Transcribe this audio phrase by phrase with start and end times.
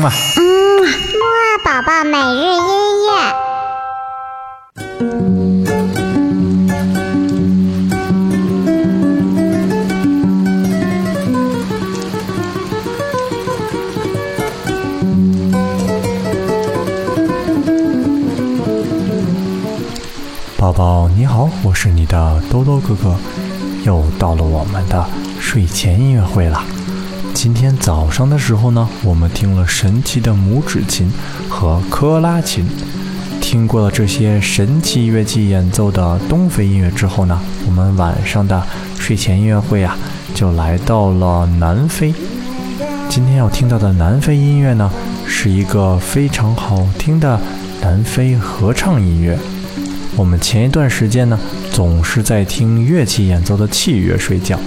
[0.00, 0.42] 嗯啊，嗯，
[0.80, 2.62] 木二宝宝每日音
[3.04, 3.10] 乐。
[20.56, 23.14] 宝宝你好，我是你的兜兜哥哥，
[23.84, 25.06] 又到了我们的
[25.38, 26.64] 睡前音乐会了。
[27.42, 31.10] 今天早上的时候呢，我们听了神奇的拇指琴
[31.48, 32.66] 和科拉琴。
[33.40, 38.62] 听过了这些神奇乐器演奏的东非音乐之后呢，我们晚上的
[38.98, 39.96] 睡前音乐会啊，
[40.34, 42.12] 就来到了南非。
[43.08, 44.90] 今天要听到的南非音乐呢，
[45.26, 47.40] 是一个非常好听的
[47.80, 49.38] 南非合唱音乐。
[50.14, 51.40] 我们前一段时间呢，
[51.72, 54.60] 总是在听乐器演奏的器乐睡觉。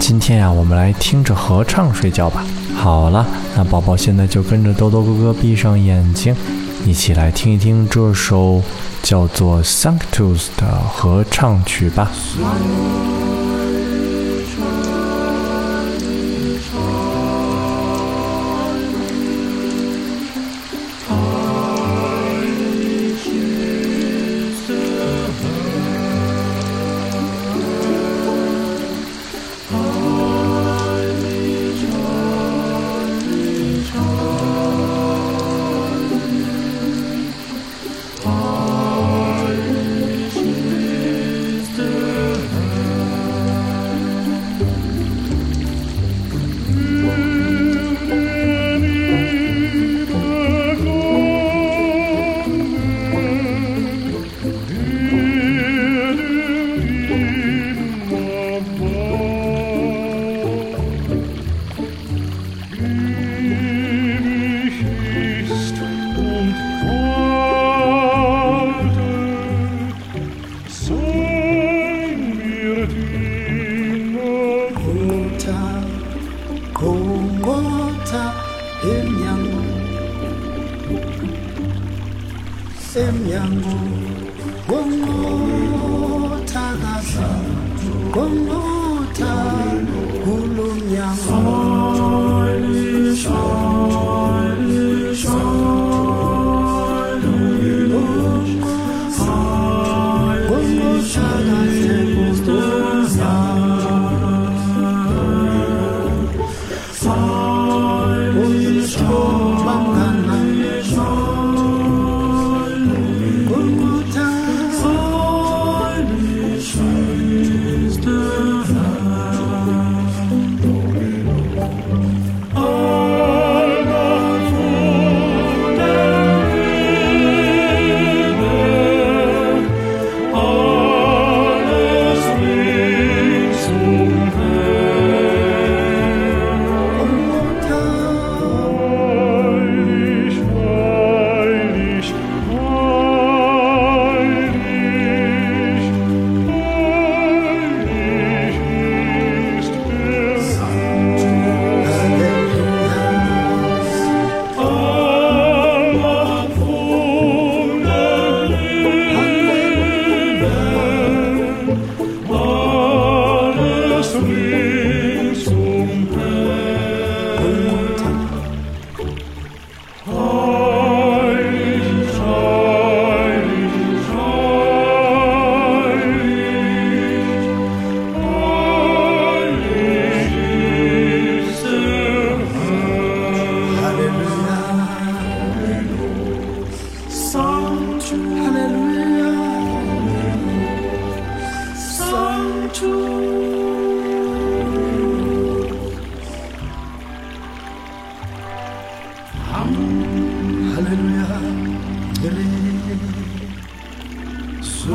[0.00, 2.42] 今天呀，我们来听着合唱睡觉吧。
[2.74, 6.34] 好了，那宝宝现在就跟着多多哥哥闭上眼睛，
[6.86, 8.60] 一起来听一听这首
[9.02, 12.10] 叫做《Sanctus》的合唱曲吧。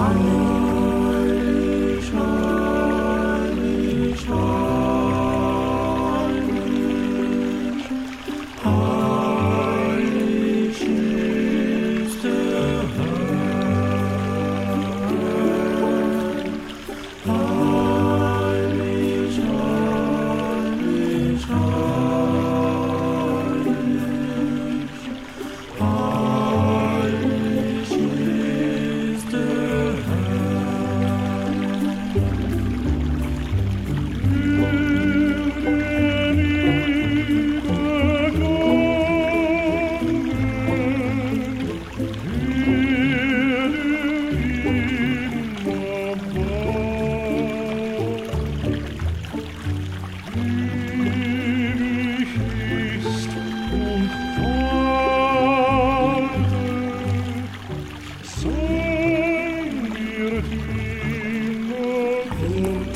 [0.07, 2.13] 我一唱
[3.63, 4.64] 一唱。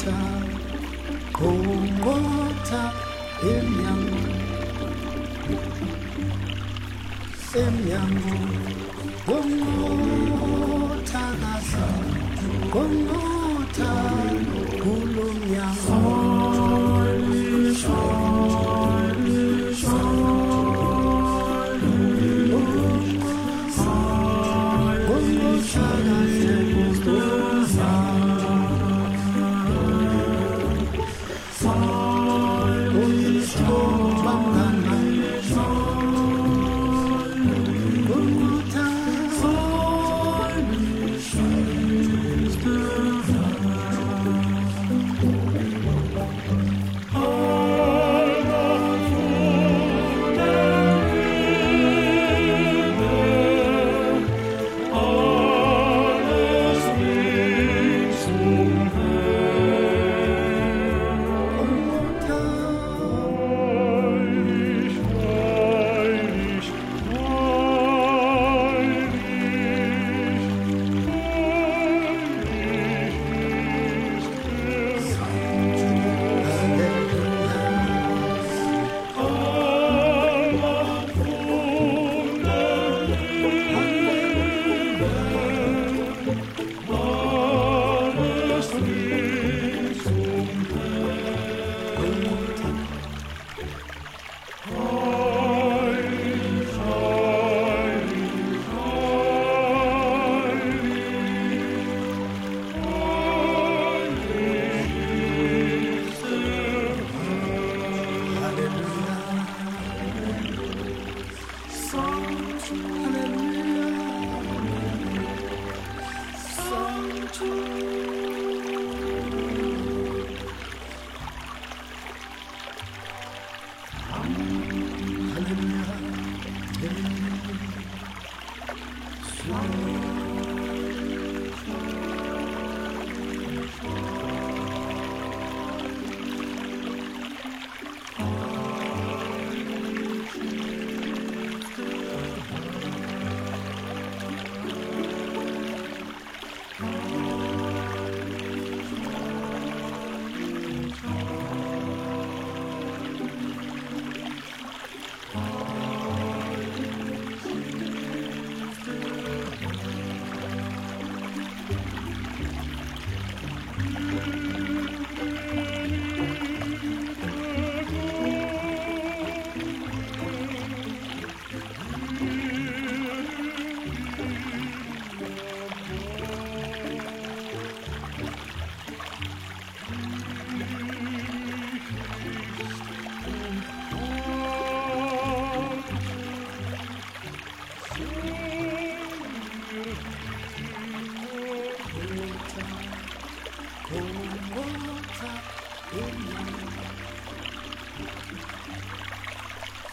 [0.09, 0.53] 공고탑
[1.33, 2.94] 공고탑
[3.44, 4.17] 일명고
[7.51, 8.27] 쌤양고
[9.25, 11.77] 공고탑 가서
[12.71, 13.19] 공고.
[117.41, 118.29] much.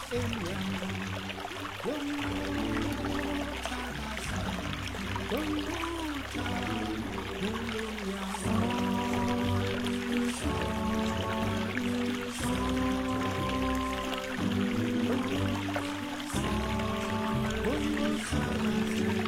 [0.08, 0.46] 飞鸟，
[1.82, 1.86] 灯
[2.22, 2.28] 火
[3.62, 4.30] 在燃烧，
[5.30, 5.32] 灯
[5.64, 5.68] 火
[6.32, 6.36] 在
[7.40, 7.44] 闪
[8.06, 8.44] 耀，闪
[10.36, 10.40] 烁，
[12.36, 12.44] 闪烁，
[17.64, 18.28] 灯火在
[18.62, 18.66] 燃
[19.20, 19.25] 烧。